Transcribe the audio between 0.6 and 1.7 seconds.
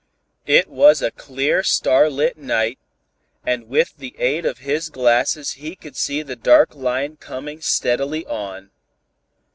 was a clear